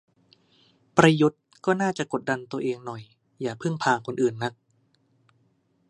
[0.97, 3.01] ประยุทธ์ก็น่าจะกดดันตัวเองหน่อย
[3.41, 4.53] อย่าพึ่งพาคนอื่นนัก